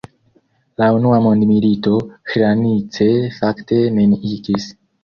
La 0.83 0.87
unua 0.99 1.19
mondmilito 1.25 1.93
Hranice 2.33 3.11
fakte 3.39 3.87
neniigis. 4.01 4.73